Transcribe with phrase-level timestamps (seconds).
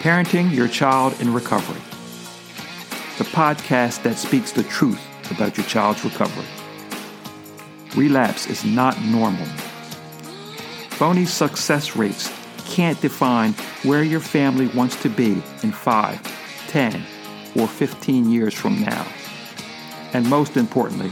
[0.00, 1.78] Parenting Your Child in Recovery,
[3.18, 4.98] the podcast that speaks the truth
[5.30, 6.46] about your child's recovery.
[7.94, 9.44] Relapse is not normal.
[10.88, 12.32] Phony success rates
[12.64, 13.52] can't define
[13.82, 17.04] where your family wants to be in 5, 10,
[17.56, 19.06] or 15 years from now.
[20.14, 21.10] And most importantly,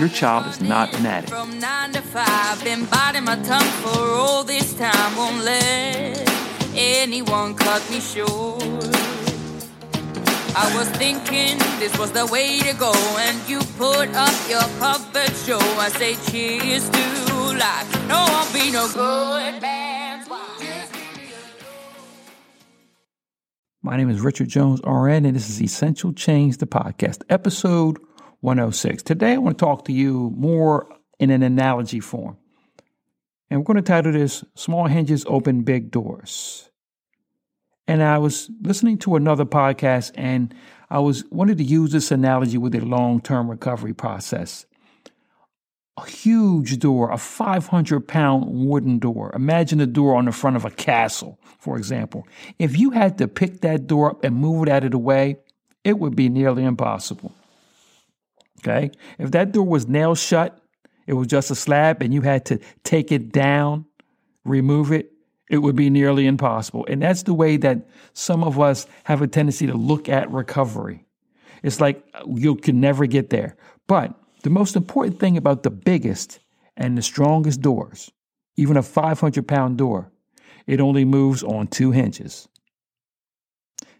[0.00, 1.32] your child is not an addict.
[1.32, 5.16] From nine to five, been biting my tongue for all this time.
[5.16, 6.41] Won't let
[6.74, 8.62] anyone cut me short.
[10.54, 15.34] I was thinking this was the way to go, and you put up your puppet
[15.36, 15.58] show.
[15.78, 17.02] I say cheers to
[17.56, 18.08] life.
[18.08, 19.62] No, I'll be no good
[23.84, 27.98] My name is Richard Jones, RN, and this is Essential Change, the podcast, episode
[28.40, 29.02] 106.
[29.02, 30.86] Today, I want to talk to you more
[31.18, 32.36] in an analogy form.
[33.52, 36.70] And we're going to title this Small Hinges Open Big Doors.
[37.86, 40.54] And I was listening to another podcast and
[40.88, 44.64] I was wanted to use this analogy with a long-term recovery process.
[45.98, 49.30] A huge door, a 500 pound wooden door.
[49.34, 52.26] Imagine a door on the front of a castle, for example.
[52.58, 55.36] If you had to pick that door up and move it out of the way,
[55.84, 57.34] it would be nearly impossible.
[58.60, 58.92] Okay.
[59.18, 60.58] If that door was nailed shut,
[61.06, 63.84] it was just a slab, and you had to take it down,
[64.44, 65.12] remove it,
[65.50, 66.86] it would be nearly impossible.
[66.88, 71.04] And that's the way that some of us have a tendency to look at recovery.
[71.62, 73.56] It's like you can never get there.
[73.86, 76.40] But the most important thing about the biggest
[76.76, 78.10] and the strongest doors,
[78.56, 80.10] even a 500 pound door,
[80.66, 82.48] it only moves on two hinges.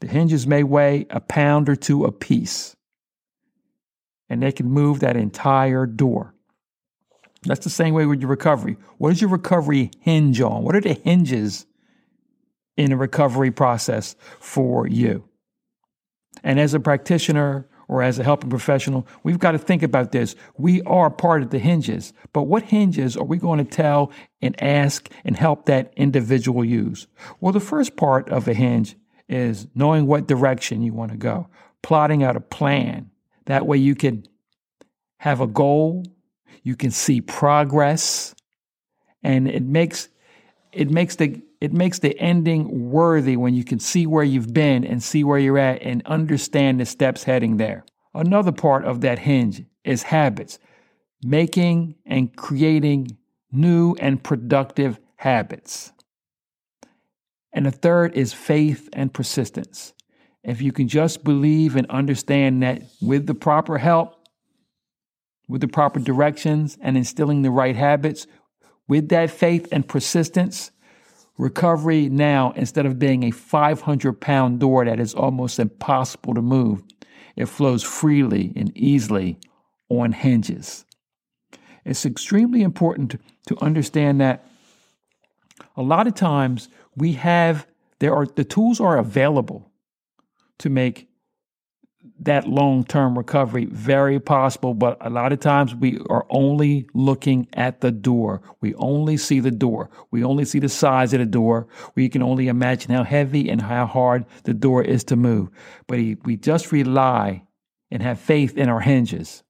[0.00, 2.76] The hinges may weigh a pound or two apiece
[4.28, 6.34] and they can move that entire door.
[7.46, 8.76] That's the same way with your recovery.
[8.98, 10.62] What does your recovery hinge on?
[10.62, 11.66] What are the hinges
[12.76, 15.28] in a recovery process for you?
[16.42, 20.34] And as a practitioner or as a helping professional, we've got to think about this.
[20.58, 24.10] We are part of the hinges, but what hinges are we going to tell
[24.42, 27.06] and ask and help that individual use?
[27.40, 28.96] Well, the first part of a hinge
[29.28, 31.48] is knowing what direction you want to go,
[31.82, 33.10] plotting out a plan,
[33.46, 34.24] that way you can
[35.18, 36.04] have a goal,
[36.62, 38.34] you can see progress,
[39.22, 40.08] and it makes
[40.72, 44.84] it makes the it makes the ending worthy when you can see where you've been
[44.84, 47.84] and see where you're at and understand the steps heading there.
[48.14, 50.58] Another part of that hinge is habits,
[51.22, 53.16] making and creating
[53.50, 55.92] new and productive habits.
[57.52, 59.94] And the third is faith and persistence.
[60.42, 64.15] If you can just believe and understand that with the proper help,
[65.48, 68.26] with the proper directions and instilling the right habits,
[68.88, 70.70] with that faith and persistence,
[71.38, 76.82] recovery now, instead of being a 500 pound door that is almost impossible to move,
[77.36, 79.38] it flows freely and easily
[79.88, 80.84] on hinges.
[81.84, 84.46] It's extremely important to understand that
[85.76, 87.66] a lot of times we have,
[88.00, 89.70] there are, the tools are available
[90.58, 91.08] to make
[92.20, 94.74] that long term recovery very possible.
[94.74, 98.42] But a lot of times we are only looking at the door.
[98.60, 99.90] We only see the door.
[100.10, 101.68] We only see the size of the door.
[101.94, 105.48] We can only imagine how heavy and how hard the door is to move.
[105.86, 107.44] But we just rely
[107.90, 109.42] and have faith in our hinges,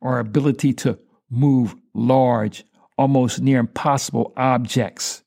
[0.00, 0.98] our ability to
[1.30, 2.64] move large,
[2.96, 5.22] almost near impossible objects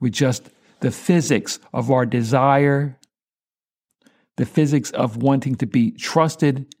[0.00, 2.98] with just the physics of our desire
[4.36, 6.72] the physics of wanting to be trusted,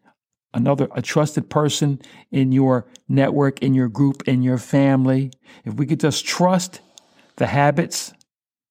[0.54, 2.00] another a trusted person
[2.30, 5.32] in your network, in your group, in your family.
[5.64, 6.80] If we could just trust
[7.36, 8.12] the habits,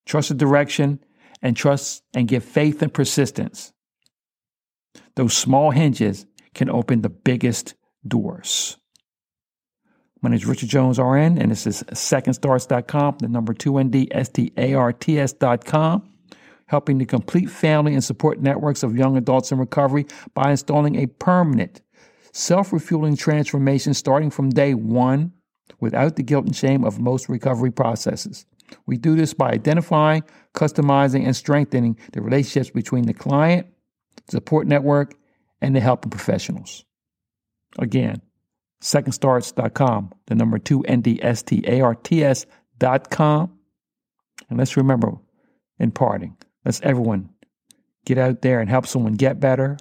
[0.06, 1.00] trust the direction,
[1.42, 3.72] and trust and give faith and persistence,
[5.16, 7.74] those small hinges can open the biggest
[8.08, 8.78] doors.
[10.22, 16.15] My name is Richard Jones, RN, and this is secondstarts.com, the number 2ND, S-T-A-R-T-S.com
[16.68, 21.08] helping to complete family and support networks of young adults in recovery by installing a
[21.08, 21.82] permanent
[22.32, 25.32] self refueling transformation starting from day one
[25.80, 28.46] without the guilt and shame of most recovery processes.
[28.88, 30.24] We do this by identifying,
[30.54, 33.68] customizing, and strengthening the relationships between the client,
[34.30, 35.16] support network,
[35.62, 36.84] and the helping professionals.
[37.78, 38.22] Again,
[38.82, 43.60] secondstarts.com, the number two NDSTARTS.com.
[44.50, 45.14] And let's remember
[45.80, 47.30] in parting, Let's everyone
[48.06, 49.78] get out there and help someone get better,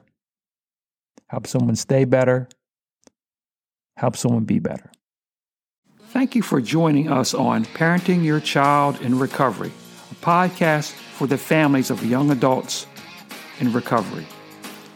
[1.28, 2.46] help someone stay better,
[3.96, 4.90] help someone be better.
[6.10, 9.72] Thank you for joining us on Parenting Your Child in Recovery,
[10.12, 12.86] a podcast for the families of young adults
[13.58, 14.26] in recovery.